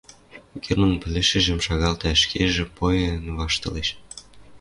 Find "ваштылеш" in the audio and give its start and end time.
3.37-3.89